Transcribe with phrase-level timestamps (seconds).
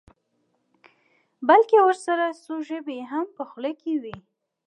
[1.47, 4.17] بلکې ورسره څو ژبې یې هم په خوله کې وي.